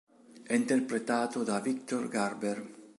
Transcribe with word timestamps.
È 0.41 0.53
interpretato 0.55 1.43
da 1.43 1.59
Victor 1.59 2.07
Garber. 2.07 2.69